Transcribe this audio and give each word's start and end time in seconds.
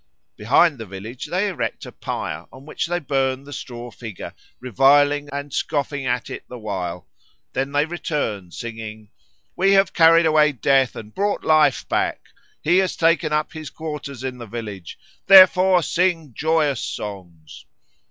Behind 0.35 0.79
the 0.79 0.85
village 0.87 1.27
they 1.27 1.47
erect 1.47 1.85
a 1.85 1.91
pyre, 1.91 2.47
on 2.51 2.65
which 2.65 2.87
they 2.87 2.97
burn 2.97 3.43
the 3.43 3.53
straw 3.53 3.91
figure, 3.91 4.33
reviling 4.59 5.29
and 5.31 5.53
scoffing 5.53 6.07
at 6.07 6.27
it 6.27 6.43
the 6.49 6.57
while. 6.57 7.05
Then 7.53 7.71
they 7.71 7.85
return, 7.85 8.49
singing 8.51 9.09
"We 9.55 9.73
have 9.73 9.93
carried 9.93 10.25
away 10.25 10.53
Death, 10.53 10.95
And 10.95 11.13
brought 11.13 11.43
Life 11.43 11.87
back. 11.87 12.29
He 12.63 12.79
has 12.79 12.95
taken 12.95 13.31
up 13.31 13.53
his 13.53 13.69
quarters 13.69 14.23
in 14.23 14.39
the 14.39 14.47
village, 14.47 14.97
Therefore 15.27 15.83
sing 15.83 16.33
joyous 16.33 16.79
songs." 16.81 17.65